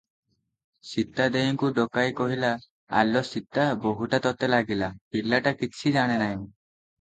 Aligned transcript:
ସୀତା 0.91 1.25
ଦେଈଙ୍କୁ 1.35 1.69
ଡକାଇ 1.79 2.15
କହିଲା, 2.19 2.49
"ଆଲୋ 3.01 3.23
ସୀତା, 3.29 3.67
ବୋହୂଟା 3.85 4.21
ତତେ 4.25 4.51
ଲାଗିଲା, 4.55 4.91
ପିଲାଟା 5.19 5.55
କିଛି 5.61 5.95
ଜାଣେ 6.01 6.19
ନାହିଁ।" 6.25 6.35